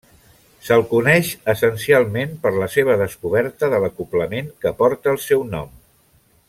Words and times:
Se'l 0.67 0.83
coneix 0.93 1.27
essencialment 1.53 2.33
per 2.45 2.53
la 2.57 2.71
seva 2.77 2.97
descoberta 3.03 3.69
de 3.75 3.83
l'acoblament 3.85 4.53
que 4.65 4.77
porta 4.81 5.15
el 5.17 5.25
seu 5.31 5.49
nom. 5.57 5.75